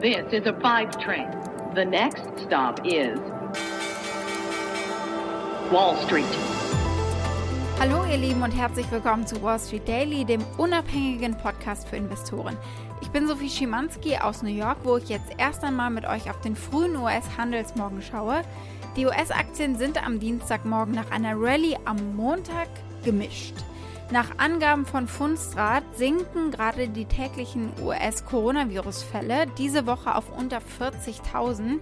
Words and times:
This 0.00 0.32
is 0.32 0.46
a 0.46 0.54
five 0.62 0.98
train. 0.98 1.28
The 1.74 1.84
next 1.84 2.22
stop 2.46 2.80
is 2.86 3.18
Wall 5.70 5.94
Street. 6.06 6.24
Hallo 7.78 8.06
ihr 8.10 8.16
Lieben 8.16 8.42
und 8.42 8.50
herzlich 8.50 8.90
willkommen 8.90 9.26
zu 9.26 9.42
Wall 9.42 9.58
Street 9.58 9.86
Daily, 9.86 10.24
dem 10.24 10.42
unabhängigen 10.56 11.36
Podcast 11.36 11.86
für 11.86 11.96
Investoren. 11.96 12.56
Ich 13.02 13.10
bin 13.10 13.28
Sophie 13.28 13.50
Schimanski 13.50 14.16
aus 14.16 14.42
New 14.42 14.48
York, 14.48 14.78
wo 14.84 14.96
ich 14.96 15.10
jetzt 15.10 15.32
erst 15.36 15.62
einmal 15.64 15.90
mit 15.90 16.06
euch 16.06 16.30
auf 16.30 16.40
den 16.40 16.56
frühen 16.56 16.96
US-Handelsmorgen 16.96 18.00
schaue. 18.00 18.40
Die 18.96 19.04
US-Aktien 19.04 19.76
sind 19.76 20.02
am 20.02 20.18
Dienstagmorgen 20.18 20.94
nach 20.94 21.10
einer 21.10 21.34
Rallye 21.38 21.76
am 21.84 22.16
Montag 22.16 22.68
gemischt. 23.04 23.54
Nach 24.12 24.38
Angaben 24.38 24.86
von 24.86 25.06
Fundstrat 25.06 25.84
sinken 25.94 26.50
gerade 26.50 26.88
die 26.88 27.04
täglichen 27.04 27.70
US-Coronavirus-Fälle 27.80 29.46
diese 29.56 29.86
Woche 29.86 30.16
auf 30.16 30.36
unter 30.36 30.58
40.000. 30.58 31.78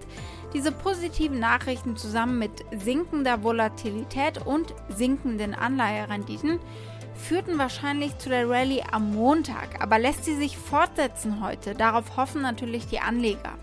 Diese 0.53 0.71
positiven 0.71 1.39
Nachrichten 1.39 1.97
zusammen 1.97 2.37
mit 2.37 2.51
sinkender 2.71 3.41
Volatilität 3.41 4.45
und 4.45 4.75
sinkenden 4.89 5.55
Anleiherenditen 5.55 6.59
führten 7.15 7.57
wahrscheinlich 7.57 8.15
zu 8.19 8.29
der 8.29 8.47
Rallye 8.47 8.83
am 8.91 9.15
Montag, 9.15 9.81
aber 9.81 9.97
lässt 9.97 10.23
sie 10.23 10.35
sich 10.35 10.55
fortsetzen 10.55 11.41
heute? 11.41 11.73
Darauf 11.73 12.15
hoffen 12.15 12.43
natürlich 12.43 12.85
die 12.85 12.99
Anleger. 12.99 13.57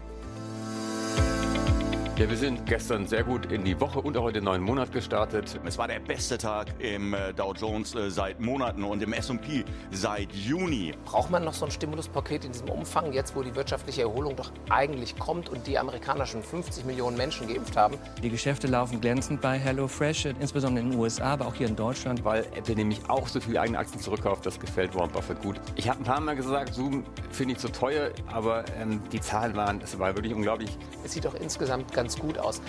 Ja, 2.19 2.31
wir 2.31 2.37
sind 2.39 2.65
gestern 2.65 3.07
sehr 3.07 3.25
gut 3.25 3.53
in 3.53 3.63
die 3.63 3.79
Woche 3.79 4.01
und 4.01 4.17
auch 4.17 4.29
in 4.29 4.33
den 4.33 4.45
neuen 4.45 4.63
Monat 4.63 4.91
gestartet. 4.91 5.61
Es 5.67 5.77
war 5.77 5.87
der 5.87 6.01
beste 6.01 6.39
Tag 6.39 6.69
im 6.79 7.13
äh, 7.13 7.35
Dow 7.35 7.53
Jones 7.53 7.95
äh, 7.95 8.11
seit 8.11 8.41
Monaten 8.41 8.85
und 8.85 9.03
im 9.03 9.13
S&P 9.13 9.67
seit 9.91 10.33
Juni. 10.33 10.95
Braucht 11.05 11.31
man 11.31 11.45
noch 11.45 11.53
so 11.53 11.67
ein 11.67 11.71
Stimuluspaket 11.71 12.47
in 12.47 12.53
diesem 12.53 12.71
Umfang, 12.71 13.13
jetzt 13.13 13.37
wo 13.37 13.43
die 13.43 13.55
wirtschaftliche 13.55 14.01
Erholung 14.01 14.35
doch 14.35 14.51
eigentlich 14.71 15.19
kommt 15.19 15.51
und 15.51 15.67
die 15.67 15.79
Amerikaner 15.79 16.25
schon 16.25 16.43
50 16.43 16.87
Millionen 16.87 17.19
Menschen 17.19 17.49
geimpft 17.49 17.77
haben? 17.77 17.99
Die 18.23 18.31
Geschäfte 18.31 18.67
laufen 18.67 18.99
glänzend 19.03 19.43
bei 19.43 19.59
HelloFresh, 19.59 20.25
insbesondere 20.41 20.87
in 20.87 20.93
den 20.93 20.99
USA, 20.99 21.35
aber 21.35 21.47
auch 21.47 21.55
hier 21.55 21.67
in 21.67 21.77
Deutschland. 21.77 22.25
Weil 22.25 22.47
Apple 22.57 22.77
nämlich 22.77 23.11
auch 23.11 23.29
so 23.29 23.41
viele 23.41 23.61
eigene 23.61 23.79
Aktien 23.79 24.01
zurückkauft, 24.01 24.47
das 24.47 24.59
gefällt 24.59 24.95
Warren 24.95 25.11
Buffett 25.11 25.43
gut. 25.43 25.61
Ich 25.75 25.87
habe 25.87 26.01
ein 26.01 26.05
paar 26.05 26.23
Mal 26.23 26.35
gesagt, 26.35 26.73
Zoom 26.73 27.05
finde 27.31 27.53
ich 27.53 27.59
zu 27.59 27.69
teuer, 27.69 28.09
aber 28.33 28.65
ähm, 28.81 29.03
die 29.13 29.21
Zahlen 29.21 29.55
waren, 29.55 29.83
es 29.83 29.99
war 29.99 30.17
wirklich 30.17 30.33
unglaublich. 30.33 30.71
Es 31.05 31.13
sieht 31.13 31.27
doch 31.27 31.35
insgesamt 31.35 31.93
ganz 31.93 32.06
ganz 32.07 32.19
gut 32.21 32.39
aus. 32.39 32.63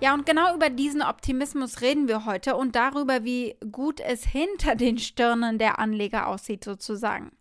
Ja, 0.00 0.14
und 0.14 0.24
genau 0.24 0.54
über 0.54 0.70
diesen 0.70 1.02
Optimismus 1.02 1.82
reden 1.82 2.08
wir 2.08 2.24
heute 2.24 2.56
und 2.56 2.74
darüber, 2.74 3.24
wie 3.24 3.56
gut 3.72 4.00
es 4.00 4.24
hinter 4.24 4.76
den 4.76 4.98
Stirnen 4.98 5.58
der 5.58 5.78
Anleger 5.78 6.28
aussieht, 6.28 6.64
sozusagen. 6.64 7.32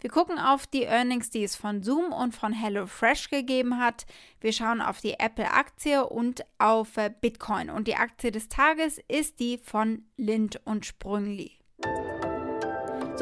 Wir 0.00 0.10
gucken 0.10 0.38
auf 0.38 0.66
die 0.66 0.82
Earnings, 0.82 1.30
die 1.30 1.44
es 1.44 1.54
von 1.54 1.82
Zoom 1.82 2.12
und 2.12 2.34
von 2.34 2.52
HelloFresh 2.52 3.30
gegeben 3.30 3.78
hat. 3.78 4.04
Wir 4.40 4.52
schauen 4.52 4.82
auf 4.82 5.00
die 5.00 5.14
Apple-Aktie 5.14 6.04
und 6.04 6.44
auf 6.58 6.96
äh, 6.96 7.10
Bitcoin. 7.18 7.70
Und 7.70 7.86
die 7.86 7.94
Aktie 7.94 8.32
des 8.32 8.48
Tages 8.48 9.00
ist 9.08 9.38
die 9.38 9.56
von 9.56 10.04
Lind 10.16 10.60
und 10.64 10.84
Sprüngli. 10.84 11.61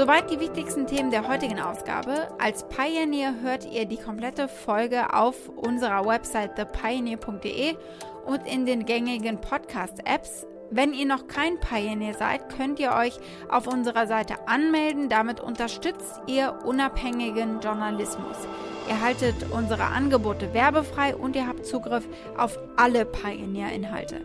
Soweit 0.01 0.31
die 0.31 0.41
wichtigsten 0.41 0.87
Themen 0.87 1.11
der 1.11 1.29
heutigen 1.29 1.61
Ausgabe. 1.61 2.29
Als 2.39 2.67
Pioneer 2.71 3.35
hört 3.43 3.71
ihr 3.71 3.85
die 3.85 3.99
komplette 3.99 4.49
Folge 4.49 5.13
auf 5.13 5.51
unserer 5.51 6.07
Website 6.07 6.57
thepioneer.de 6.57 7.77
und 8.25 8.47
in 8.47 8.65
den 8.65 8.87
gängigen 8.87 9.43
Podcast-Apps. 9.43 10.47
Wenn 10.71 10.95
ihr 10.95 11.05
noch 11.05 11.27
kein 11.27 11.61
Pioneer 11.61 12.15
seid, 12.15 12.49
könnt 12.49 12.81
ihr 12.81 12.95
euch 12.95 13.19
auf 13.51 13.67
unserer 13.67 14.07
Seite 14.07 14.49
anmelden. 14.49 15.11
Damit 15.11 15.39
unterstützt 15.39 16.23
ihr 16.27 16.59
unabhängigen 16.65 17.61
Journalismus. 17.61 18.39
Ihr 18.89 19.03
haltet 19.03 19.51
unsere 19.51 19.85
Angebote 19.85 20.55
werbefrei 20.55 21.15
und 21.15 21.37
ihr 21.37 21.47
habt 21.47 21.67
Zugriff 21.67 22.09
auf 22.39 22.59
alle 22.79 23.05
Pioneer-Inhalte. 23.05 24.23